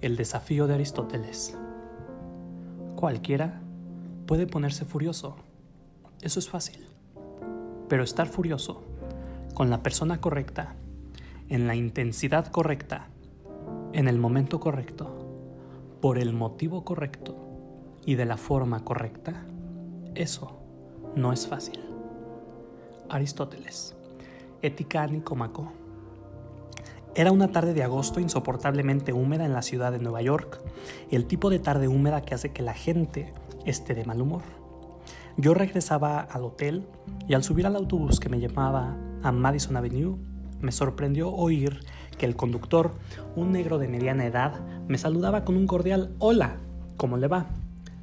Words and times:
El 0.00 0.16
desafío 0.16 0.66
de 0.66 0.72
Aristóteles. 0.72 1.58
Cualquiera 2.96 3.60
puede 4.26 4.46
ponerse 4.46 4.86
furioso. 4.86 5.36
Eso 6.22 6.38
es 6.38 6.48
fácil. 6.48 6.86
Pero 7.86 8.02
estar 8.02 8.26
furioso 8.26 8.82
con 9.52 9.68
la 9.68 9.82
persona 9.82 10.18
correcta, 10.18 10.74
en 11.50 11.66
la 11.66 11.74
intensidad 11.74 12.46
correcta, 12.46 13.08
en 13.92 14.08
el 14.08 14.18
momento 14.18 14.58
correcto, 14.58 15.18
por 16.00 16.16
el 16.16 16.32
motivo 16.32 16.82
correcto 16.82 17.36
y 18.06 18.14
de 18.14 18.24
la 18.24 18.38
forma 18.38 18.84
correcta, 18.84 19.44
eso 20.14 20.60
no 21.14 21.34
es 21.34 21.46
fácil. 21.46 21.78
Aristóteles. 23.10 23.94
Ética 24.62 25.06
Nicómaco. 25.06 25.72
Era 27.16 27.32
una 27.32 27.50
tarde 27.50 27.74
de 27.74 27.82
agosto 27.82 28.20
insoportablemente 28.20 29.12
húmeda 29.12 29.44
en 29.44 29.52
la 29.52 29.62
ciudad 29.62 29.90
de 29.90 29.98
Nueva 29.98 30.22
York, 30.22 30.60
el 31.10 31.26
tipo 31.26 31.50
de 31.50 31.58
tarde 31.58 31.88
húmeda 31.88 32.22
que 32.22 32.34
hace 32.34 32.52
que 32.52 32.62
la 32.62 32.72
gente 32.72 33.32
esté 33.66 33.94
de 33.94 34.04
mal 34.04 34.22
humor. 34.22 34.42
Yo 35.36 35.52
regresaba 35.52 36.20
al 36.20 36.44
hotel 36.44 36.86
y 37.26 37.34
al 37.34 37.42
subir 37.42 37.66
al 37.66 37.74
autobús 37.74 38.20
que 38.20 38.28
me 38.28 38.38
llevaba 38.38 38.96
a 39.22 39.32
Madison 39.32 39.76
Avenue, 39.76 40.18
me 40.60 40.70
sorprendió 40.70 41.30
oír 41.30 41.80
que 42.16 42.26
el 42.26 42.36
conductor, 42.36 42.92
un 43.34 43.50
negro 43.50 43.78
de 43.78 43.88
mediana 43.88 44.26
edad, 44.26 44.60
me 44.86 44.98
saludaba 44.98 45.44
con 45.44 45.56
un 45.56 45.66
cordial 45.66 46.14
Hola, 46.20 46.58
¿cómo 46.96 47.16
le 47.16 47.26
va? 47.26 47.46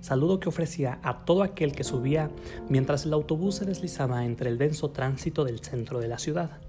Saludo 0.02 0.40
que 0.42 0.50
ofrecía 0.50 1.00
a 1.02 1.24
todo 1.24 1.44
aquel 1.44 1.72
que 1.72 1.84
subía 1.86 2.30
mientras 2.68 3.06
el 3.06 3.14
autobús 3.14 3.56
se 3.56 3.66
deslizaba 3.66 4.26
entre 4.26 4.50
el 4.50 4.58
denso 4.58 4.90
tránsito 4.90 5.46
del 5.46 5.60
centro 5.60 6.00
de 6.00 6.08
la 6.10 6.18
ciudad. 6.18 6.60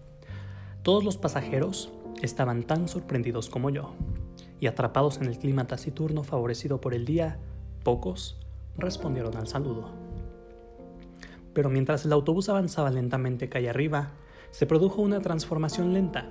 Todos 0.83 1.05
los 1.05 1.17
pasajeros, 1.17 1.91
estaban 2.23 2.63
tan 2.63 2.89
sorprendidos 2.89 3.49
como 3.49 3.71
yo, 3.71 3.95
y 4.61 4.67
atrapados 4.67 5.19
en 5.19 5.27
el 5.27 5.39
clima 5.39 5.67
taciturno 5.67 6.23
favorecido 6.25 6.81
por 6.81 6.95
el 6.95 7.05
día, 7.05 7.39
pocos 7.85 8.39
respondieron 8.77 9.37
al 9.37 9.47
saludo. 9.47 9.91
Pero 11.53 11.71
mientras 11.71 12.05
el 12.05 12.13
autobús 12.13 12.49
avanzaba 12.49 12.91
lentamente 12.91 13.49
calle 13.49 13.71
arriba, 13.71 14.13
se 14.51 14.67
produjo 14.67 15.03
una 15.03 15.21
transformación 15.21 15.93
lenta, 15.93 16.31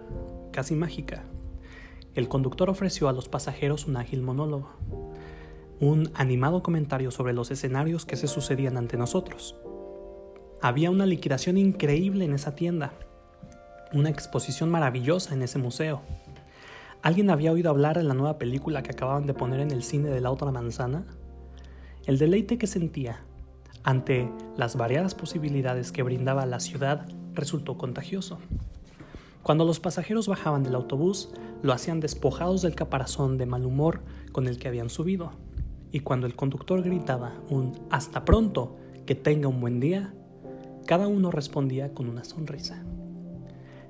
casi 0.51 0.75
mágica. 0.75 1.23
El 2.15 2.27
conductor 2.27 2.69
ofreció 2.69 3.09
a 3.09 3.13
los 3.13 3.29
pasajeros 3.29 3.85
un 3.85 3.97
ágil 3.97 4.21
monólogo, 4.21 4.71
un 5.79 6.09
animado 6.15 6.63
comentario 6.63 7.11
sobre 7.11 7.33
los 7.33 7.51
escenarios 7.51 8.05
que 8.05 8.15
se 8.15 8.27
sucedían 8.27 8.77
ante 8.77 8.97
nosotros. 8.97 9.55
Había 10.61 10.89
una 10.89 11.05
liquidación 11.05 11.57
increíble 11.57 12.25
en 12.25 12.33
esa 12.33 12.55
tienda, 12.55 12.93
una 13.93 14.09
exposición 14.09 14.69
maravillosa 14.69 15.33
en 15.33 15.41
ese 15.41 15.59
museo. 15.59 16.01
¿Alguien 17.01 17.29
había 17.29 17.51
oído 17.51 17.69
hablar 17.69 17.97
de 17.97 18.03
la 18.03 18.13
nueva 18.13 18.37
película 18.37 18.83
que 18.83 18.91
acababan 18.91 19.25
de 19.25 19.33
poner 19.33 19.59
en 19.59 19.71
el 19.71 19.83
cine 19.83 20.09
de 20.09 20.21
la 20.21 20.31
otra 20.31 20.51
manzana? 20.51 21.05
El 22.05 22.17
deleite 22.17 22.57
que 22.57 22.67
sentía 22.67 23.21
ante 23.83 24.29
las 24.57 24.75
variadas 24.75 25.15
posibilidades 25.15 25.91
que 25.91 26.03
brindaba 26.03 26.45
la 26.45 26.59
ciudad 26.59 27.07
resultó 27.33 27.77
contagioso. 27.77 28.39
Cuando 29.43 29.63
los 29.63 29.79
pasajeros 29.79 30.27
bajaban 30.27 30.63
del 30.63 30.75
autobús, 30.75 31.29
lo 31.61 31.71
hacían 31.71 32.01
despojados 32.01 32.61
del 32.61 32.75
caparazón 32.75 33.37
de 33.37 33.45
mal 33.45 33.65
humor 33.65 34.01
con 34.33 34.47
el 34.47 34.59
que 34.59 34.67
habían 34.67 34.89
subido. 34.89 35.31
Y 35.91 36.01
cuando 36.01 36.27
el 36.27 36.35
conductor 36.35 36.83
gritaba 36.83 37.35
un 37.49 37.71
hasta 37.89 38.25
pronto, 38.25 38.75
que 39.05 39.15
tenga 39.15 39.47
un 39.47 39.61
buen 39.61 39.79
día, 39.79 40.13
cada 40.85 41.07
uno 41.07 41.31
respondía 41.31 41.93
con 41.93 42.09
una 42.09 42.25
sonrisa. 42.25 42.83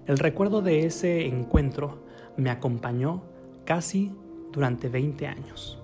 El 0.08 0.20
recuerdo 0.20 0.62
de 0.62 0.86
ese 0.86 1.28
encuentro 1.28 2.00
me 2.38 2.50
acompañó 2.50 3.24
casi 3.66 4.16
durante 4.54 4.88
20 4.88 5.28
años. 5.28 5.80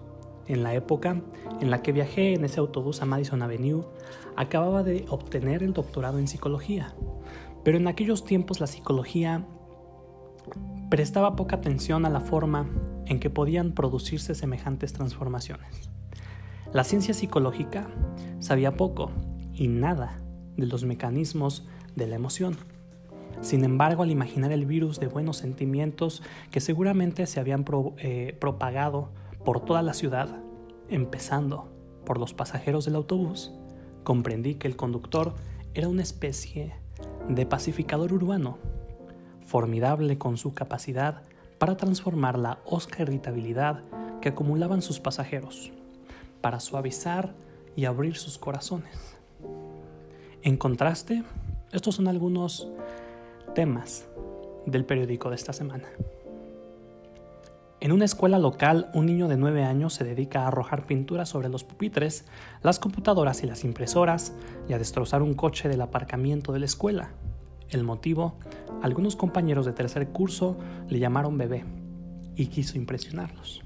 En 0.47 0.63
la 0.63 0.73
época 0.73 1.21
en 1.59 1.69
la 1.69 1.81
que 1.81 1.91
viajé 1.91 2.33
en 2.33 2.45
ese 2.45 2.61
autobús 2.61 3.01
a 3.01 3.05
Madison 3.05 3.41
Avenue, 3.41 3.83
acababa 4.37 4.81
de 4.81 5.05
obtener 5.09 5.61
el 5.61 5.73
doctorado 5.73 6.19
en 6.19 6.29
psicología, 6.29 6.95
pero 7.65 7.77
en 7.77 7.87
aquellos 7.87 8.23
tiempos 8.23 8.61
la 8.61 8.67
psicología 8.67 9.45
prestaba 10.89 11.35
poca 11.35 11.57
atención 11.57 12.05
a 12.05 12.09
la 12.09 12.21
forma 12.21 12.69
en 13.05 13.19
que 13.19 13.29
podían 13.29 13.73
producirse 13.73 14.35
semejantes 14.35 14.93
transformaciones. 14.93 15.89
La 16.71 16.85
ciencia 16.85 17.13
psicológica 17.13 17.89
sabía 18.39 18.77
poco 18.77 19.11
y 19.53 19.67
nada 19.67 20.21
de 20.55 20.65
los 20.65 20.85
mecanismos 20.85 21.67
de 21.95 22.07
la 22.07 22.15
emoción. 22.15 22.55
Sin 23.41 23.63
embargo, 23.63 24.03
al 24.03 24.11
imaginar 24.11 24.51
el 24.51 24.65
virus 24.65 24.99
de 24.99 25.07
buenos 25.07 25.37
sentimientos 25.37 26.23
que 26.51 26.61
seguramente 26.61 27.25
se 27.25 27.39
habían 27.39 27.65
eh, 27.97 28.37
propagado 28.39 29.09
por 29.43 29.59
toda 29.59 29.81
la 29.81 29.93
ciudad, 29.93 30.29
empezando 30.89 31.69
por 32.05 32.17
los 32.17 32.33
pasajeros 32.33 32.85
del 32.85 32.95
autobús, 32.95 33.51
comprendí 34.03 34.55
que 34.55 34.67
el 34.67 34.75
conductor 34.75 35.33
era 35.73 35.89
una 35.89 36.03
especie 36.03 36.75
de 37.27 37.45
pacificador 37.45 38.13
urbano, 38.13 38.57
formidable 39.45 40.17
con 40.17 40.37
su 40.37 40.53
capacidad 40.53 41.23
para 41.57 41.77
transformar 41.77 42.37
la 42.37 42.59
osca 42.65 43.03
irritabilidad 43.03 43.83
que 44.21 44.29
acumulaban 44.29 44.81
sus 44.81 44.99
pasajeros, 44.99 45.71
para 46.41 46.59
suavizar 46.59 47.33
y 47.75 47.85
abrir 47.85 48.15
sus 48.15 48.37
corazones. 48.37 49.17
En 50.41 50.57
contraste, 50.57 51.23
estos 51.71 51.95
son 51.95 52.07
algunos 52.07 52.69
Temas 53.55 54.07
del 54.65 54.83
periódico 54.83 55.29
de 55.29 55.35
esta 55.35 55.53
semana. 55.53 55.87
En 57.81 57.91
una 57.91 58.05
escuela 58.05 58.39
local, 58.39 58.89
un 58.95 59.05
niño 59.05 59.27
de 59.27 59.37
9 59.37 59.63
años 59.63 59.93
se 59.93 60.03
dedica 60.03 60.41
a 60.41 60.47
arrojar 60.47 60.87
pintura 60.87 61.27
sobre 61.27 61.49
los 61.49 61.63
pupitres, 61.63 62.25
las 62.63 62.79
computadoras 62.79 63.43
y 63.43 63.47
las 63.47 63.63
impresoras 63.63 64.33
y 64.67 64.73
a 64.73 64.79
destrozar 64.79 65.21
un 65.21 65.35
coche 65.35 65.69
del 65.69 65.81
aparcamiento 65.81 66.51
de 66.51 66.59
la 66.59 66.65
escuela. 66.65 67.11
El 67.69 67.83
motivo, 67.83 68.39
algunos 68.81 69.15
compañeros 69.15 69.67
de 69.67 69.73
tercer 69.73 70.07
curso 70.07 70.57
le 70.89 70.97
llamaron 70.97 71.37
bebé 71.37 71.63
y 72.35 72.47
quiso 72.47 72.79
impresionarlos. 72.79 73.61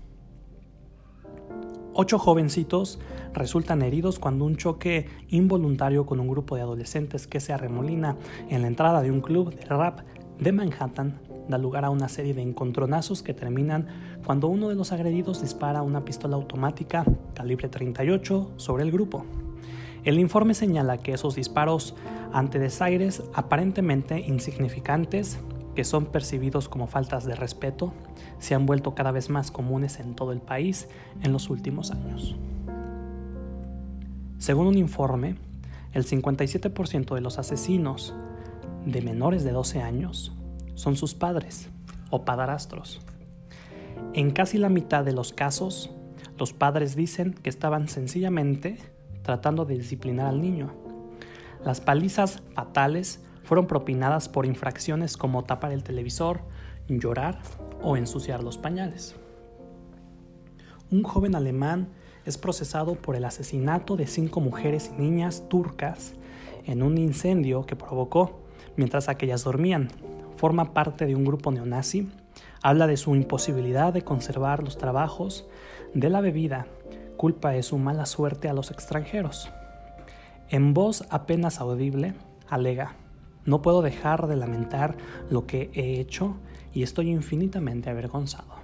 Ocho 2.00 2.20
jovencitos 2.20 3.00
resultan 3.34 3.82
heridos 3.82 4.20
cuando 4.20 4.46
un 4.46 4.56
choque 4.56 5.08
involuntario 5.30 6.06
con 6.06 6.20
un 6.20 6.28
grupo 6.28 6.56
de 6.56 6.62
adolescentes 6.62 7.26
que 7.26 7.40
se 7.40 7.54
arremolina 7.54 8.18
en 8.52 8.62
la 8.62 8.68
entrada 8.68 9.02
de 9.02 9.10
un 9.10 9.20
club 9.20 9.56
de 9.56 9.66
rap 9.66 10.02
de 10.38 10.52
Manhattan 10.52 11.20
da 11.50 11.58
lugar 11.58 11.86
a 11.86 11.90
una 11.90 12.08
serie 12.08 12.36
de 12.36 12.44
encontronazos 12.44 13.24
que 13.24 13.34
terminan 13.34 13.88
cuando 14.24 14.48
uno 14.48 14.70
de 14.70 14.76
los 14.76 14.92
agredidos 14.92 15.42
dispara 15.42 15.82
una 15.82 16.06
pistola 16.06 16.36
automática 16.36 17.04
calibre 17.34 17.68
38 17.68 18.52
sobre 18.58 18.84
el 18.84 18.92
grupo. 18.92 19.26
El 20.04 20.20
informe 20.20 20.54
señala 20.54 21.00
que 21.00 21.14
esos 21.14 21.34
disparos 21.34 21.96
ante 22.32 22.60
desaires 22.60 23.24
aparentemente 23.34 24.20
insignificantes 24.20 25.40
que 25.78 25.84
son 25.84 26.08
percibidos 26.08 26.70
como 26.70 26.88
faltas 26.88 27.24
de 27.26 27.36
respeto, 27.36 27.94
se 28.40 28.56
han 28.56 28.66
vuelto 28.66 28.96
cada 28.96 29.12
vez 29.12 29.30
más 29.30 29.52
comunes 29.52 30.00
en 30.00 30.16
todo 30.16 30.32
el 30.32 30.40
país 30.40 30.88
en 31.22 31.32
los 31.32 31.52
últimos 31.52 31.92
años. 31.92 32.36
Según 34.40 34.66
un 34.66 34.78
informe, 34.80 35.36
el 35.94 36.04
57% 36.04 37.14
de 37.14 37.22
los 37.22 37.38
asesinos 37.38 38.16
de 38.88 39.04
menores 39.04 39.44
de 39.44 39.52
12 39.52 39.84
años 39.84 40.36
son 40.74 40.96
sus 40.96 41.14
padres 41.14 41.70
o 42.10 42.26
padrastros. 42.26 43.00
En 44.14 44.32
casi 44.32 44.58
la 44.58 44.70
mitad 44.70 45.06
de 45.06 45.14
los 45.14 45.32
casos, 45.32 45.92
los 46.40 46.54
padres 46.54 46.96
dicen 46.96 47.36
que 47.36 47.52
estaban 47.52 47.88
sencillamente 47.88 48.80
tratando 49.22 49.64
de 49.64 49.78
disciplinar 49.78 50.26
al 50.26 50.42
niño. 50.42 50.74
Las 51.64 51.82
palizas 51.82 52.42
fatales 52.56 53.22
fueron 53.48 53.66
propinadas 53.66 54.28
por 54.28 54.46
infracciones 54.46 55.16
como 55.16 55.46
tapar 55.46 55.72
el 55.72 55.82
televisor, 55.82 56.42
llorar 56.90 57.40
o 57.82 57.96
ensuciar 57.96 58.44
los 58.44 58.58
pañales. 58.58 59.16
Un 60.92 61.04
joven 61.04 61.34
alemán 61.34 61.88
es 62.26 62.38
procesado 62.38 62.96
por 62.96 63.16
el 63.16 63.24
asesinato 63.24 63.96
de 63.96 64.06
cinco 64.06 64.42
mujeres 64.42 64.92
y 64.94 65.02
niñas 65.02 65.48
turcas 65.48 66.14
en 66.66 66.84
un 66.84 66.98
incendio 66.98 67.66
que 67.66 67.78
provocó 67.78 68.42
mientras 68.76 69.08
aquellas 69.08 69.46
dormían. 69.46 69.88
Forma 70.36 70.74
parte 70.74 71.06
de 71.06 71.16
un 71.16 71.24
grupo 71.24 71.50
neonazi, 71.50 72.12
habla 72.62 72.86
de 72.86 72.98
su 72.98 73.16
imposibilidad 73.16 73.94
de 73.94 74.04
conservar 74.04 74.62
los 74.62 74.78
trabajos 74.78 75.48
de 75.94 76.10
la 76.10 76.20
bebida, 76.20 76.68
culpa 77.16 77.52
de 77.52 77.64
su 77.64 77.78
mala 77.78 78.06
suerte 78.06 78.50
a 78.50 78.54
los 78.54 78.72
extranjeros. 78.72 79.50
En 80.50 80.74
voz 80.74 81.06
apenas 81.10 81.62
audible, 81.62 82.14
alega, 82.50 82.96
no 83.48 83.64
puedo 83.64 83.82
dejar 83.82 84.28
de 84.28 84.36
lamentar 84.36 84.98
lo 85.32 85.48
que 85.48 85.72
he 85.74 86.00
hecho 86.00 86.36
y 86.74 86.84
estoy 86.84 87.10
infinitamente 87.10 87.90
avergonzado. 87.90 88.58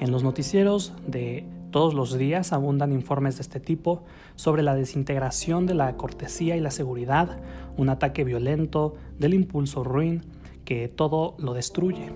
En 0.00 0.10
los 0.10 0.22
noticieros 0.22 0.92
de 1.06 1.46
todos 1.70 1.94
los 1.94 2.18
días 2.18 2.52
abundan 2.52 2.92
informes 2.92 3.36
de 3.36 3.42
este 3.42 3.60
tipo 3.60 4.02
sobre 4.36 4.62
la 4.62 4.74
desintegración 4.74 5.66
de 5.66 5.74
la 5.74 5.96
cortesía 5.96 6.56
y 6.56 6.60
la 6.60 6.70
seguridad, 6.70 7.38
un 7.76 7.88
ataque 7.88 8.24
violento 8.24 8.96
del 9.18 9.34
impulso 9.34 9.84
ruin 9.84 10.22
que 10.64 10.88
todo 10.88 11.34
lo 11.38 11.54
destruye. 11.54 12.10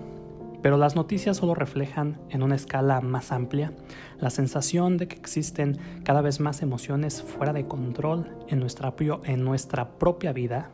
pero 0.61 0.77
las 0.77 0.95
noticias 0.95 1.35
solo 1.35 1.55
reflejan 1.55 2.21
en 2.29 2.41
una 2.41 2.55
escala 2.55 3.01
más 3.01 3.33
amplia 3.33 3.73
la 4.21 4.29
sensación 4.29 4.95
de 4.95 5.09
que 5.09 5.17
existen 5.17 5.77
cada 6.05 6.21
vez 6.21 6.39
más 6.39 6.61
emociones 6.61 7.21
fuera 7.21 7.51
de 7.51 7.67
control 7.67 8.29
en 8.47 8.61
nuestra, 8.61 8.93
en 9.25 9.43
nuestra 9.43 9.99
propia 9.99 10.31
vida 10.31 10.71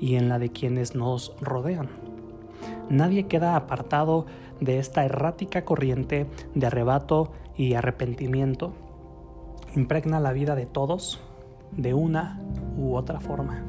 y 0.00 0.16
en 0.16 0.28
la 0.28 0.38
de 0.38 0.50
quienes 0.50 0.94
nos 0.94 1.34
rodean. 1.40 1.88
Nadie 2.88 3.26
queda 3.26 3.56
apartado 3.56 4.26
de 4.60 4.78
esta 4.78 5.04
errática 5.04 5.64
corriente 5.64 6.26
de 6.54 6.66
arrebato 6.66 7.32
y 7.56 7.74
arrepentimiento. 7.74 8.72
Impregna 9.76 10.20
la 10.20 10.32
vida 10.32 10.54
de 10.54 10.66
todos 10.66 11.20
de 11.72 11.94
una 11.94 12.40
u 12.76 12.94
otra 12.94 13.20
forma. 13.20 13.62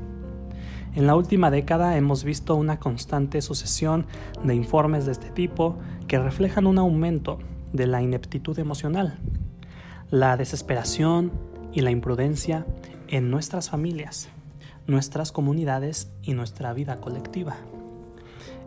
En 0.96 1.06
la 1.06 1.16
última 1.16 1.52
década 1.52 1.98
hemos 1.98 2.24
visto 2.24 2.56
una 2.56 2.80
constante 2.80 3.42
sucesión 3.42 4.08
de 4.44 4.56
informes 4.56 5.06
de 5.06 5.12
este 5.12 5.30
tipo 5.30 5.78
que 6.08 6.18
reflejan 6.18 6.66
un 6.66 6.80
aumento 6.80 7.38
de 7.74 7.86
la 7.86 8.02
ineptitud 8.02 8.58
emocional, 8.58 9.20
la 10.10 10.36
desesperación 10.38 11.32
y 11.72 11.82
la 11.82 11.92
imprudencia 11.92 12.66
en 13.08 13.30
nuestras 13.30 13.70
familias, 13.70 14.30
nuestras 14.90 15.32
comunidades 15.32 16.12
y 16.24 16.34
nuestra 16.34 16.74
vida 16.74 17.00
colectiva. 17.00 17.56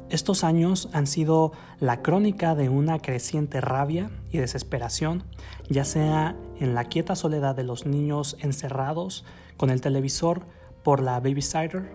Estos 0.08 0.44
años 0.44 0.88
han 0.92 1.06
sido 1.06 1.52
la 1.80 2.02
crónica 2.02 2.54
de 2.54 2.69
una 2.69 2.98
creciente 2.98 3.60
rabia 3.60 4.10
y 4.30 4.38
desesperación, 4.38 5.24
ya 5.69 5.84
sea 5.84 6.36
en 6.60 6.74
la 6.74 6.84
quieta 6.84 7.16
soledad 7.16 7.56
de 7.56 7.64
los 7.64 7.86
niños 7.86 8.36
encerrados 8.40 9.24
con 9.56 9.70
el 9.70 9.80
televisor 9.80 10.42
por 10.82 11.00
la 11.00 11.19
babysitter 11.19 11.92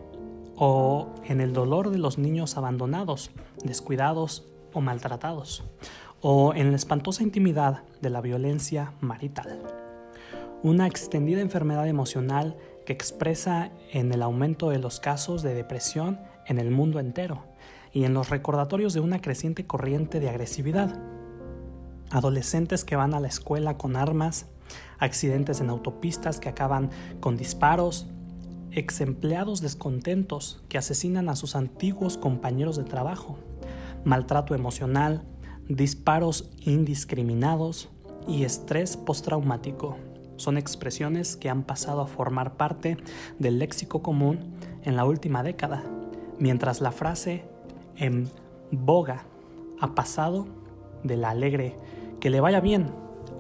o 0.56 1.10
en 1.26 1.42
el 1.42 1.54
dolor 1.54 1.92
de 1.92 2.00
los 2.00 2.18
niños 2.18 2.58
abandonados, 2.58 3.30
descuidados 3.64 4.48
o 4.74 4.82
maltratados, 4.82 5.64
o 6.22 6.54
en 6.56 6.72
la 6.72 6.76
espantosa 6.76 7.22
intimidad 7.22 7.84
de 8.02 8.10
la 8.10 8.22
violencia 8.22 8.94
marital. 9.00 9.62
Una 10.64 10.88
extendida 10.88 11.42
enfermedad 11.42 11.88
emocional 11.88 12.58
que 12.88 12.94
expresa 12.94 13.70
en 13.92 14.14
el 14.14 14.24
aumento 14.24 14.70
de 14.70 14.80
los 14.80 15.02
casos 15.02 15.44
de 15.44 15.54
depresión 15.54 16.22
en 16.46 16.58
el 16.58 16.72
mundo 16.72 17.02
entero 17.02 17.44
y 17.92 18.06
en 18.06 18.14
los 18.14 18.30
recordatorios 18.30 18.94
de 18.94 19.02
una 19.02 19.20
creciente 19.20 19.68
corriente 19.68 20.22
de 20.22 20.30
agresividad. 20.30 20.98
Adolescentes 22.12 22.86
que 22.86 22.96
van 22.96 23.14
a 23.14 23.20
la 23.20 23.28
escuela 23.28 23.78
con 23.78 23.98
armas, 23.98 24.46
accidentes 25.00 25.60
en 25.60 25.70
autopistas 25.70 26.40
que 26.40 26.48
acaban 26.48 26.90
con 27.20 27.36
disparos, 27.36 28.08
ex 28.72 29.02
empleados 29.02 29.60
descontentos 29.60 30.64
que 30.70 30.78
asesinan 30.78 31.28
a 31.28 31.36
sus 31.36 31.58
antiguos 31.58 32.18
compañeros 32.18 32.78
de 32.78 32.86
trabajo, 32.86 33.38
maltrato 34.06 34.56
emocional, 34.56 35.26
disparos 35.68 36.52
indiscriminados 36.62 37.90
y 38.30 38.46
estrés 38.46 38.96
postraumático. 38.96 40.07
Son 40.38 40.58
expresiones 40.58 41.36
que 41.36 41.50
han 41.50 41.64
pasado 41.64 42.02
a 42.02 42.08
formar 42.08 42.56
parte 42.56 42.98
del 43.40 43.60
léxico 43.60 44.02
común 44.02 44.40
en 44.84 44.96
la 44.96 45.06
última 45.06 45.44
década, 45.44 45.84
mientras 46.40 46.80
la 46.80 46.92
frase 46.92 47.44
en 47.96 48.30
boga 48.72 49.26
ha 49.80 49.94
pasado 49.96 50.48
de 51.04 51.18
la 51.18 51.32
alegre 51.32 51.76
que 52.20 52.30
le 52.30 52.40
vaya 52.40 52.60
bien 52.60 52.92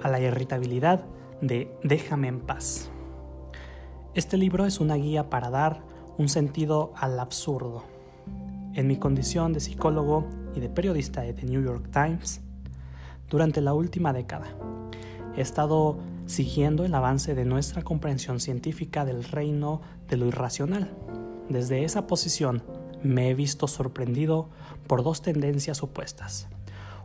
a 0.01 0.09
la 0.09 0.19
irritabilidad 0.19 1.05
de 1.41 1.71
déjame 1.83 2.27
en 2.27 2.39
paz. 2.39 2.89
Este 4.13 4.37
libro 4.37 4.65
es 4.65 4.79
una 4.79 4.95
guía 4.95 5.29
para 5.29 5.49
dar 5.49 5.83
un 6.17 6.29
sentido 6.29 6.91
al 6.95 7.19
absurdo. 7.19 7.83
En 8.73 8.87
mi 8.87 8.97
condición 8.97 9.53
de 9.53 9.59
psicólogo 9.59 10.25
y 10.55 10.59
de 10.59 10.69
periodista 10.69 11.21
de 11.21 11.33
The 11.33 11.45
New 11.45 11.63
York 11.63 11.89
Times, 11.91 12.41
durante 13.29 13.61
la 13.61 13.73
última 13.73 14.13
década, 14.13 14.47
he 15.35 15.41
estado 15.41 15.97
siguiendo 16.27 16.85
el 16.85 16.93
avance 16.93 17.33
de 17.33 17.45
nuestra 17.45 17.81
comprensión 17.81 18.39
científica 18.39 19.05
del 19.05 19.23
reino 19.23 19.81
de 20.07 20.17
lo 20.17 20.27
irracional. 20.27 20.91
Desde 21.49 21.83
esa 21.83 22.05
posición 22.05 22.63
me 23.01 23.29
he 23.29 23.33
visto 23.33 23.67
sorprendido 23.67 24.49
por 24.85 25.03
dos 25.03 25.21
tendencias 25.21 25.81
opuestas. 25.81 26.47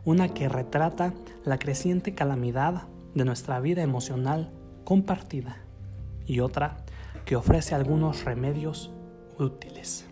Una 0.05 0.29
que 0.29 0.49
retrata 0.49 1.13
la 1.45 1.57
creciente 1.57 2.13
calamidad 2.13 2.83
de 3.15 3.25
nuestra 3.25 3.59
vida 3.59 3.81
emocional 3.81 4.51
compartida 4.83 5.57
y 6.25 6.41
otra 6.41 6.77
que 7.25 7.35
ofrece 7.35 7.73
algunos 7.73 8.25
remedios 8.25 8.91
útiles. 9.39 10.05